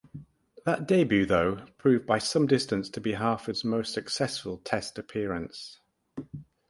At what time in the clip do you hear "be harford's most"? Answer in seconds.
2.99-3.93